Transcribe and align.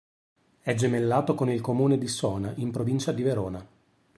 È 0.61 0.73
gemellato 0.73 1.35
con 1.35 1.51
il 1.51 1.61
comune 1.61 1.99
di 1.99 2.07
Sona, 2.07 2.53
in 2.57 2.71
provincia 2.71 3.11
di 3.11 3.21
Verona. 3.21 3.67